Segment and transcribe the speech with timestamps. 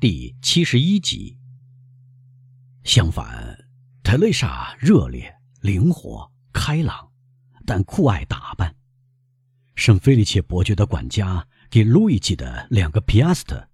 [0.00, 1.36] 第七十一集。
[2.84, 3.68] 相反，
[4.04, 7.10] 特蕾莎热烈、灵活、开朗，
[7.66, 8.72] 但酷爱打扮。
[9.74, 13.68] 圣菲利切伯爵的管家给路易吉的两个皮亚斯特，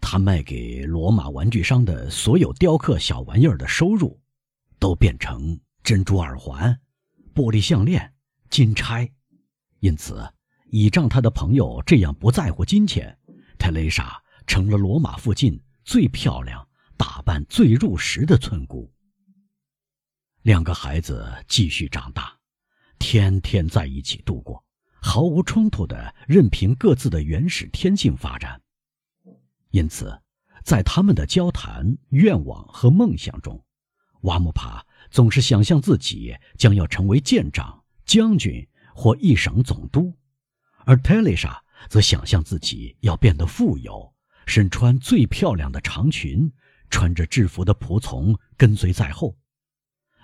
[0.00, 4.20] 他卖给罗马玩具商的所有雕刻小玩意儿的收入，
[4.80, 6.76] 都变成珍珠耳环、
[7.32, 8.12] 玻璃项链、
[8.50, 9.08] 金钗。
[9.78, 10.20] 因此，
[10.72, 13.16] 倚仗他的朋友这样不在乎金钱，
[13.56, 16.66] 特蕾莎成了罗马附近最漂亮、
[16.96, 18.92] 打扮最入时的村姑。
[20.42, 22.36] 两个孩子继续长大，
[22.98, 24.64] 天天在一起度过，
[25.00, 28.60] 毫无冲突的任凭各自的原始天性发展。
[29.70, 30.20] 因此，
[30.64, 33.64] 在他们的交谈、愿望和梦想中，
[34.22, 38.66] 瓦姆帕总是想象自己将要成为舰长、将军。
[39.00, 40.12] 或一省总督，
[40.84, 44.12] 而特蕾莎则想象自己要变得富有，
[44.48, 46.50] 身穿最漂亮的长裙，
[46.90, 49.36] 穿着制服的仆从跟随在后。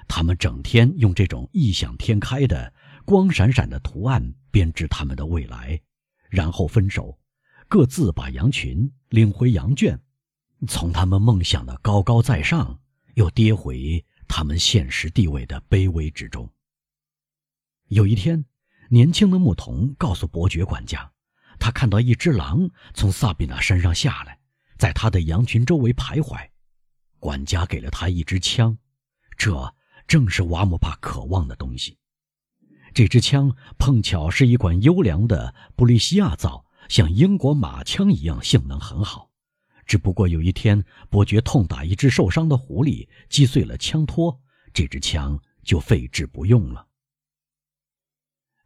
[0.09, 2.73] 他们整天用这种异想天开的、
[3.05, 5.81] 光闪闪的图案编织他们的未来，
[6.31, 7.19] 然后分手，
[7.69, 10.01] 各自把羊群领回羊圈，
[10.67, 12.81] 从他们梦想的高高在上，
[13.15, 16.51] 又跌回他们现实地位的卑微之中。
[17.89, 18.45] 有一天。
[18.91, 21.11] 年轻的牧童告诉伯爵管家，
[21.65, 24.39] 他看到一只狼从萨比娜山上下来，
[24.77, 26.51] 在他的羊群周围徘徊。
[27.19, 28.77] 管家给了他一支枪，
[29.35, 29.75] 这
[30.07, 31.97] 正是瓦姆帕渴望的东西。
[32.93, 39.31] 这支枪碰巧是一款优良的布利西亚造，像英国马枪一样性能很好。
[39.87, 44.39] 只不过有一天，伯爵痛打一只受伤的狐狸，击碎了枪托，
[44.75, 46.87] 这支枪就废置不用了。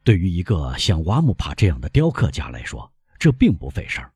[0.09, 4.11] 对于一个像瓦姆帕这样的雕刻家来说，这并不费事儿。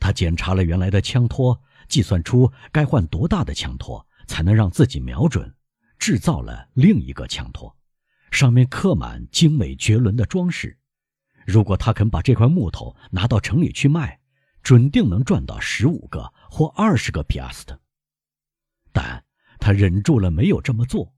[0.00, 5.54] 他检查了原来的枪托，计算出该换多大的枪托才能让自己瞄准，
[6.00, 7.76] 制造了另一个枪托，
[8.32, 10.76] 上面刻满精美绝伦的装饰。
[11.46, 14.18] 如果他肯把这块木头拿到城里去卖，
[14.64, 17.80] 准定能赚到十五个或二十个皮亚斯特。
[18.90, 19.24] 但
[19.60, 21.14] 他忍住了没有这么做。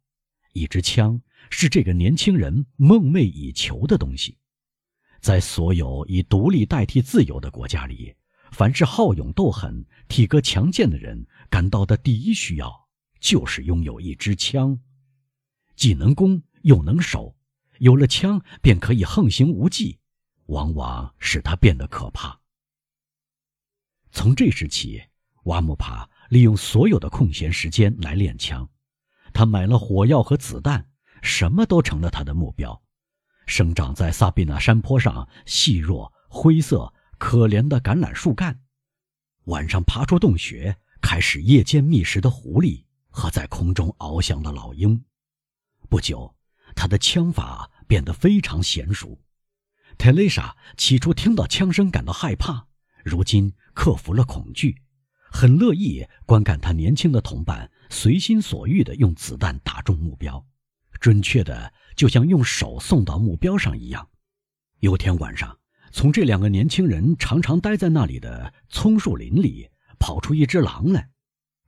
[0.52, 1.18] 一支枪。
[1.50, 4.36] 是这个年轻人梦寐以求的东西，
[5.20, 8.14] 在所有以独立代替自由的国家里，
[8.52, 12.88] 凡是好勇斗狠、体格强健的人感到的第一需要，
[13.20, 14.78] 就是拥有一支枪，
[15.74, 17.36] 既能攻又能守，
[17.78, 19.98] 有了枪便可以横行无忌，
[20.46, 22.40] 往往使他变得可怕。
[24.10, 25.02] 从这时起，
[25.44, 28.68] 瓦姆帕利用所有的空闲时间来练枪，
[29.32, 30.90] 他买了火药和子弹。
[31.22, 32.82] 什么都成了他的目标。
[33.46, 38.60] 生长在萨比纳山坡上细弱、灰色、可怜的橄榄树干，
[39.44, 45.04] 晚上爬出洞穴开始夜间觅食的狐狸和在空中翱翔的老鹰。
[45.88, 46.34] 不久，
[46.74, 49.20] 他的枪法变得非常娴熟。
[49.96, 52.66] 特蕾莎起初听到枪声感到害怕，
[53.04, 54.82] 如今克服了恐惧，
[55.30, 60.44] 很乐意观看他年轻的同伴随心所欲地用子弹打中目标。
[61.00, 64.08] 准确的，就像用手送到目标上一样。
[64.80, 65.58] 有天晚上，
[65.92, 69.68] 从这两个年轻人常常待在那里的葱树林里
[69.98, 71.10] 跑出一只狼来。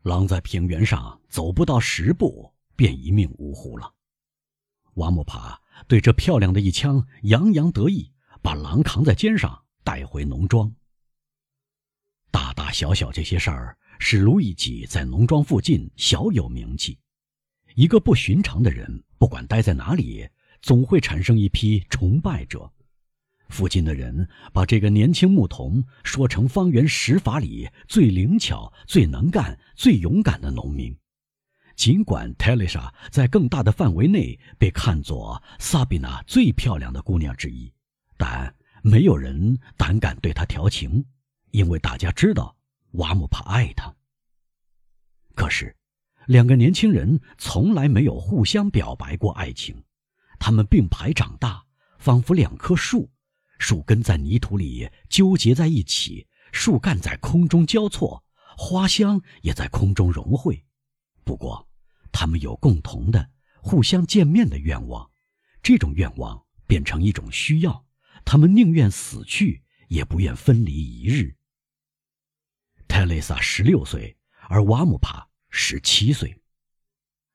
[0.02, 3.94] 狼在平原上走不到十步，便一命呜呼了。
[4.94, 8.12] 瓦姆帕对这漂亮的一枪洋洋得意，
[8.42, 10.74] 把狼扛在肩上带回农庄。
[12.30, 16.98] 大大小小这些事儿，使卢易吉在农庄附近小有名气。
[17.74, 20.28] 一个不寻常的人，不管待在哪里，
[20.62, 22.70] 总会产生一批崇拜者。
[23.48, 30.94] 附近的人把这个年轻牧童说成方圆十法里最灵巧、最能干、最勇敢的农民。
[31.74, 37.72] 尽管泰蕾莎在更大的范围内被看作萨比娜最漂亮的姑娘之一，
[38.16, 38.52] 但
[38.82, 41.04] 没有人胆敢对她调情，
[41.52, 42.54] 因为大家知道
[42.92, 43.94] 瓦姆帕爱她。
[46.28, 49.82] 两个年轻人从来没有互相表白过爱情，
[50.38, 51.64] 他们并排长大，
[51.98, 53.10] 仿佛两棵树，
[53.58, 58.22] 树根在泥土里纠结在一起，树干在空中交错，
[58.58, 60.62] 花香也在空中融汇。
[61.24, 61.66] 不过，
[62.12, 63.30] 他们有共同的、
[63.62, 65.10] 互相见面的愿望，
[65.62, 67.86] 这种愿望变成一种需要，
[68.26, 71.34] 他们宁愿死去，也不愿分离一日。
[72.86, 74.14] 泰蕾莎十六岁，
[74.50, 75.26] 而瓦姆帕。
[75.50, 76.40] 十七岁，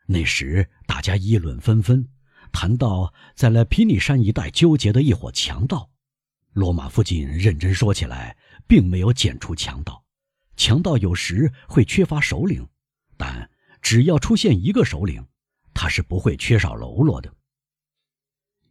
[0.05, 2.07] 那时大家议论纷纷，
[2.51, 5.89] 谈到在莱皮尼山一带纠结的一伙强盗。
[6.53, 8.37] 罗马附近认真说起来，
[8.67, 10.05] 并没有检出强盗，
[10.55, 12.67] 强盗有时会缺乏首领，
[13.17, 13.49] 但
[13.81, 15.25] 只要出现一个首领，
[15.73, 17.33] 他是不会缺少喽啰的。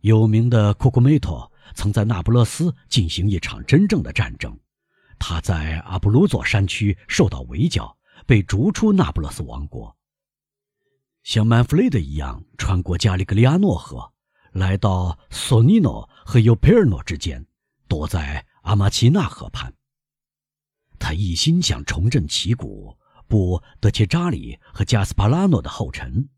[0.00, 4.56] 有名的库库梅托曾在那不勒斯进行一场真正的战争，
[5.19, 9.96] 他在阿布鲁佐山区受到围剿，被逐出那不勒斯王国。
[11.22, 14.12] 像曼弗雷德一样穿过加利格利亚诺河，
[14.52, 17.46] 来到索尼诺和尤佩尔诺之间，
[17.86, 19.72] 躲在阿马奇纳河畔。
[20.98, 22.96] 他一心想重振旗鼓，
[23.28, 26.28] 步德切扎里和加斯帕拉诺的后尘。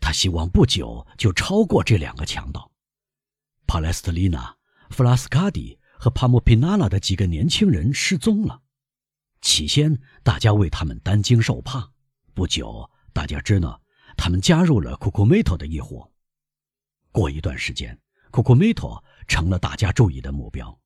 [0.00, 2.70] 他希望不久就超过这两个强盗。
[3.66, 4.56] 帕莱斯特丽娜、
[4.90, 8.62] 弗拉斯卡蒂和帕莫皮纳拉的几个年轻人失踪了。
[9.48, 11.90] 起先，大家为他们担惊受怕。
[12.34, 13.80] 不久，大家知道。
[14.14, 16.10] 他们加入了库库梅托的一伙。
[17.10, 17.98] 过一段时间，
[18.30, 20.78] 库库梅托成了大家注意的目标。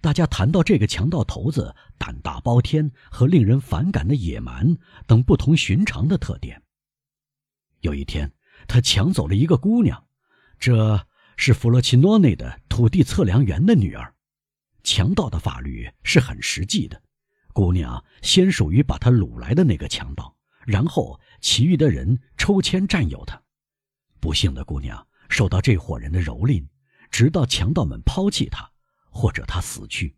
[0.00, 4.76] 大家谈到这个强盗头子胆大包天和令人反感的野蛮
[5.08, 6.62] 等不同寻常的特点。
[7.80, 8.32] 有一天，
[8.68, 10.06] 他抢走了一个姑娘，
[10.60, 11.04] 这
[11.36, 14.14] 是弗洛奇诺内的土地测量员的女儿。
[14.84, 17.02] 强盗的法律是很实际的，
[17.54, 20.36] 姑娘先属于把他掳来的那个强盗。
[20.66, 23.40] 然后，其余的人抽签占有他。
[24.18, 26.66] 不幸的姑娘受到这伙人的蹂躏，
[27.10, 28.68] 直到强盗们抛弃她，
[29.10, 30.16] 或者她死去。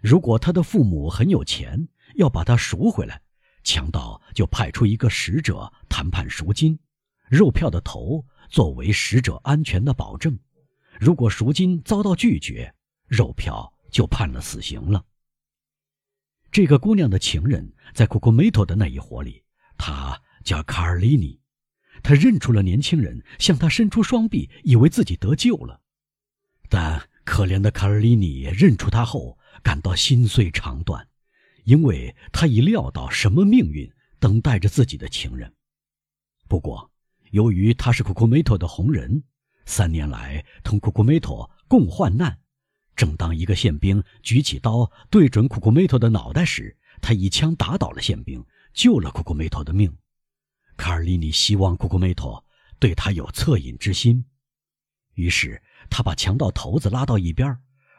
[0.00, 3.20] 如果她的父母很有钱，要把她赎回来，
[3.62, 6.78] 强盗就派出一个使者谈判赎金，
[7.28, 10.38] 肉票的头作为使者安全的保证。
[10.98, 12.74] 如果赎金遭到拒绝，
[13.06, 15.04] 肉票就判了死刑了。
[16.50, 19.44] 这个姑娘的情人在库库梅托的那一伙里，
[19.76, 21.40] 他叫卡尔利尼。
[22.02, 25.80] 他认出了年轻人，向他伸出双臂，以为自己得救了。
[26.68, 31.06] 但可怜的卡尔利尼认出他后，感到心碎肠断，
[31.64, 35.52] 因为他已料到什么命运等待着自己的情人。
[36.48, 36.90] 不过，
[37.32, 39.22] 由于他是库库梅托的红人，
[39.66, 42.38] 三年来同库库梅托共患难。
[42.98, 49.96] 正当一个宪兵举起刀对准库库梅托的脑袋时，他一枪打倒了宪兵，救了库库梅托的命。
[50.76, 52.44] 卡尔利尼希望库库梅托
[52.80, 54.24] 对他有恻隐之心，
[55.14, 57.56] 于是他把强盗头子拉到一边，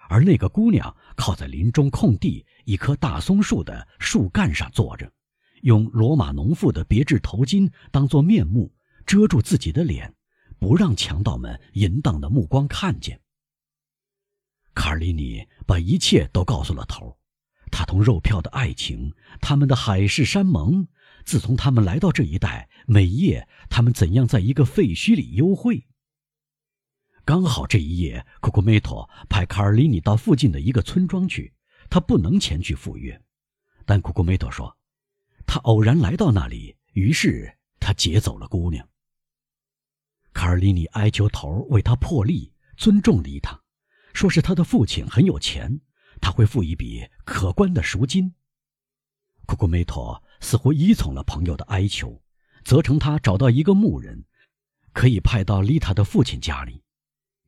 [0.10, 5.10] 而那个姑娘靠在林中空地一棵大松树的树干上坐着，
[5.62, 8.70] 用罗马农妇的别致头巾当做面目
[9.06, 10.14] 遮住自己的脸，
[10.60, 13.18] 不让强盗们淫荡的目光看见。
[14.80, 17.20] 卡尔里尼把一切都告诉了头
[17.70, 20.88] 他同肉票的爱情，他们的海誓山盟。
[21.26, 25.86] 自从他们来到这一带，每夜他们怎样在一个废墟里幽会。
[27.26, 31.54] 刚好这一夜，库库梅托派卡尔里尼到附近的一个村庄去，
[31.90, 33.22] 他不能前去赴约。
[33.86, 34.78] 但库库梅托说，
[35.46, 38.88] 他偶然来到那里，于是他劫走了姑娘。
[40.32, 43.62] 卡尔里尼哀求头为他破例，尊重离他。
[44.14, 45.82] 说是他的父亲很有钱，
[46.20, 48.34] 他会付一笔可观的赎金。
[49.46, 52.22] 库库梅托似乎依从了朋友的哀求，
[52.64, 54.26] 责成他找到一个牧人，
[54.94, 56.84] 可以派到丽塔的父亲家里。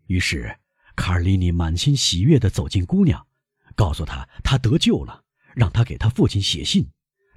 [0.07, 0.59] 于是
[0.95, 3.27] 卡尔利尼满心喜悦地走进姑娘，
[3.75, 5.23] 告诉他他得救了，
[5.55, 6.89] 让他给他父亲写信。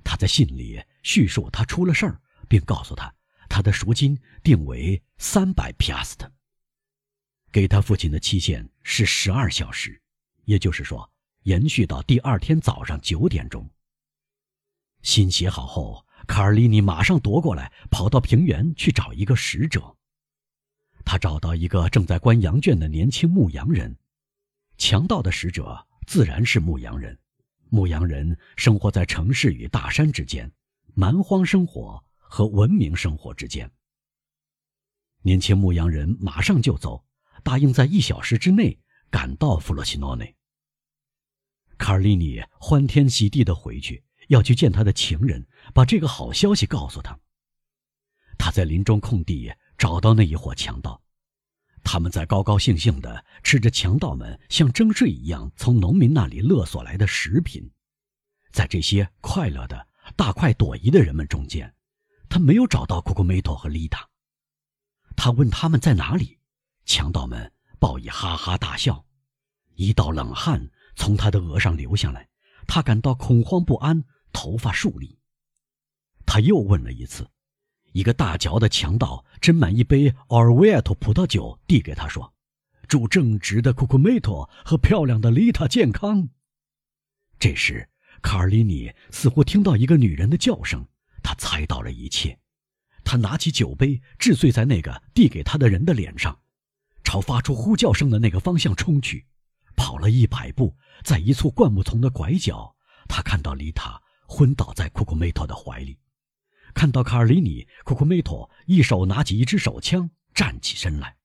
[0.03, 3.15] 他在信里叙述他出了事儿，并告诉他
[3.49, 6.31] 他的赎金定为三百皮亚斯特。
[7.55, 10.03] 给他父亲的期限是十二小时，
[10.45, 11.09] 也就是说，
[11.45, 13.71] 延续到第二天早上九点钟。
[15.03, 19.97] 信写好后，卡尔利尼马上夺过来，跑到平原去找一个使者。
[21.05, 23.97] 他找到一个正在关羊圈的年轻牧羊人。
[24.77, 27.17] 强盗的使者自然是牧羊人。
[27.69, 30.51] 牧羊人生活在城市与大山之间，
[30.93, 33.71] 蛮荒生活和文明生活之间。
[35.23, 37.01] 年轻牧羊人马上就走。
[37.45, 40.35] 答应在一小时之内赶到弗洛西诺内。
[41.79, 47.17] 卡尔利尼欢天喜地地回去，要去见他的情人，把这个好消息告诉他。
[48.39, 51.01] 他在林中空地找到那一伙强盗，
[51.85, 57.71] 他们在高高兴兴地吃着强盗们像征税一样从农民那里勒索来的食品。
[58.51, 59.87] 在这些快乐的
[60.17, 61.75] 大快朵颐的人们中间，
[62.29, 64.09] 他没有找到库库梅托和丽塔。
[65.17, 66.39] 他问他们在哪里。
[66.85, 69.05] 强盗们报以哈哈大笑，
[69.75, 72.29] 一道冷汗从他的额上流下来，
[72.67, 75.19] 他感到恐慌不安，头发竖立。
[76.27, 77.29] 他又问了一次，
[77.93, 82.35] 一个大嚼的强盗斟满一杯奥尔维埃托葡萄酒递给他说
[82.89, 86.29] ：“祝正直的库库梅托和漂亮的丽塔健康。”
[87.39, 87.89] 这时，
[88.23, 90.87] 卡尔里尼似乎听到一个女人的叫声，
[91.23, 92.39] 他猜到了一切。
[93.05, 96.41] 他拿起酒杯，掷醉在那个递给他的人的脸上，
[97.05, 99.27] 朝发出呼叫声的那个方向冲去。
[99.77, 102.75] 跑了一百步，在一簇灌木丛的拐角，
[103.09, 105.99] 他看到丽塔昏倒在库库梅托的怀里，
[106.73, 111.17] 看到卡尔里尼，库库梅托一手拿起一支手枪，站起身来。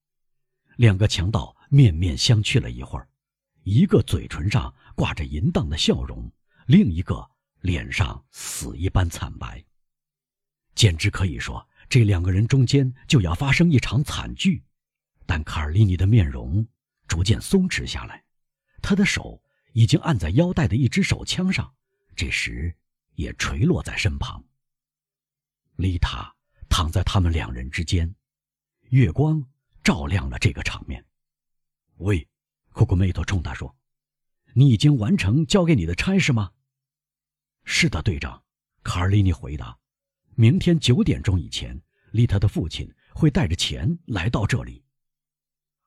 [0.77, 3.07] 两个强盗面面相觑了一会儿，
[3.63, 6.31] 一个嘴唇上挂着淫荡的笑容，
[6.65, 7.29] 另一个
[7.61, 9.63] 脸上死一般惨白。
[10.73, 14.63] 简直可以说，这两个人中间就要发生一场惨剧。
[15.29, 16.67] 但卡尔利尼的面容
[17.07, 18.23] 逐渐松弛下来，
[18.81, 19.39] 他的手
[19.73, 21.71] 已经按在腰带的一支手枪上，
[22.15, 22.75] 这时
[23.13, 24.43] 也垂落在身旁。
[25.75, 26.35] 丽塔
[26.67, 28.15] 躺在他们两人之间，
[28.89, 29.47] 月光
[29.83, 31.05] 照亮了这个场面。
[31.97, 32.27] 喂，
[32.71, 33.77] 库库梅托冲他说
[34.53, 36.53] ：“你已经完成交给你的差事吗
[37.65, 38.43] ？”“是的，队长。”
[38.81, 39.77] 卡尔利尼回答。
[40.33, 41.79] 明天九点钟以前，
[42.13, 44.83] 丽塔的父亲会带着钱来到这里。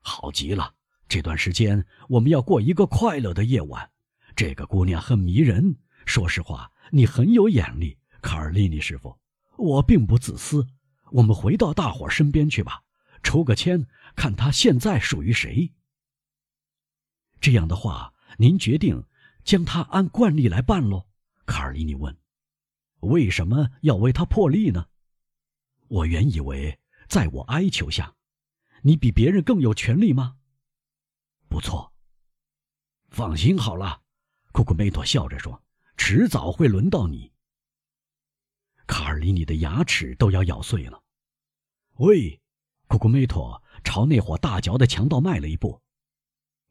[0.03, 0.75] 好极了，
[1.09, 3.91] 这段时间我们要过一个快乐的夜晚。
[4.37, 5.77] 这个姑娘很迷人。
[6.05, 9.17] 说实话，你很有眼力，卡尔利尼师傅。
[9.57, 10.67] 我并不自私。
[11.13, 12.83] 我们回到大伙身边去吧，
[13.23, 15.73] 抽个签，看他现在属于谁。
[17.41, 19.05] 这样的话，您决定
[19.45, 21.07] 将他按惯例来办喽？
[21.47, 22.17] 卡尔利尼问。
[23.01, 24.87] 为什么要为他破例呢？
[25.89, 26.79] 我原以为，
[27.09, 28.15] 在我哀求下，
[28.83, 30.37] 你比别人更有权利吗？
[31.49, 31.93] 不错，
[33.11, 34.03] 放心好了，
[34.53, 35.63] 库库梅托笑着说
[35.97, 37.33] ：“迟早会轮到你。”
[38.87, 41.03] 卡尔里尼的牙齿都要咬碎了。
[41.99, 42.41] 喂，
[42.89, 45.81] 库库梅托朝那伙大嚼的强盗迈了一步：“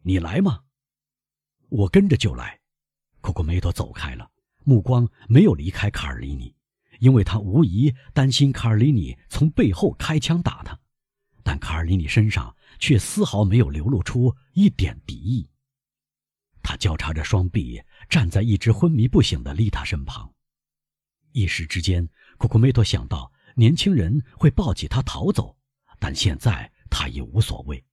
[0.04, 0.64] 你来吗？”
[1.70, 2.60] 我跟着就来。
[3.22, 4.30] 库库梅托走开了。
[4.64, 6.54] 目光没有离开卡尔里尼，
[7.00, 10.80] 因为他无疑担心卡尔里尼从背后开枪打他，
[11.44, 15.50] 但卡尔里尼身上却丝毫没有流露出一点敌意。
[16.62, 20.34] 他交叉着双臂站在一只昏迷不醒的丽塔身旁，
[21.32, 22.08] 一时之间，
[22.38, 25.58] 库库梅托想到年轻人会抱起他逃走，
[26.00, 27.84] 但现在他已无所谓，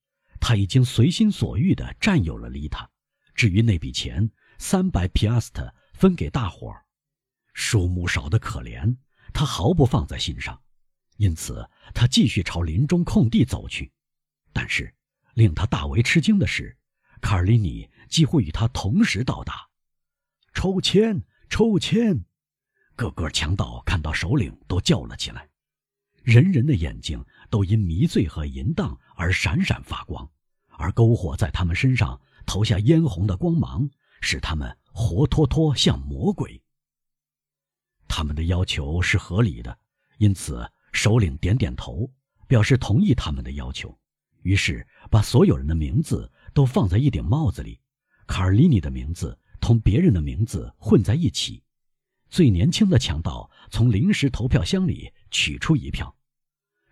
[0.41, 2.89] 他已经随心所欲地占有了丽塔。
[3.35, 5.75] 至于那笔钱，三百皮阿斯特。
[5.95, 6.85] 分给大伙儿，
[7.55, 8.99] 数目少得可怜，
[9.33, 10.63] 他毫不放在心上，
[11.19, 13.93] 因此他继续朝林中空地走去。
[14.53, 14.93] 但是，
[15.35, 16.77] 令他大为吃惊的是，
[17.21, 19.69] 卡尔里尼几乎与他同时到达。
[20.55, 22.25] 抽签，抽签！
[22.97, 25.49] 个个强盗看到首领都叫了起来，
[26.25, 30.29] 人人的眼睛都因迷醉和淫荡而闪闪发光，
[30.71, 33.89] 而篝火在他们身上投下嫣红的光芒，
[34.21, 34.77] 使他们。
[35.01, 36.61] 活脱脱像魔鬼。
[38.09, 39.79] 他们的要求是合理的，
[40.17, 42.11] 因此首领点点头，
[42.49, 43.97] 表示同意他们的要求。
[44.43, 47.79] 于是把所有人的名字都放在一顶帽子里，
[48.27, 51.63] 卡尔里尼的名字同别人的名字混在一起。
[52.29, 56.13] 最年轻的强盗从临时投票箱里取出一票，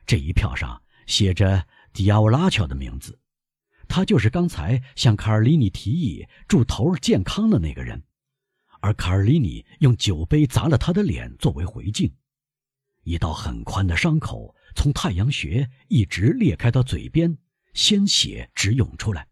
[0.07, 3.19] 这一票上写着迪亚沃拉乔的名字。
[3.89, 8.01] 他就是刚才向卡尔里尼提议祝头儿健康的那个人，
[8.81, 12.13] 而卡尔里尼用酒杯砸了他的脸作为回敬，
[13.07, 17.39] 一道很宽的伤口从太阳穴一直裂开到嘴边，
[17.73, 19.29] 鲜血直涌出来。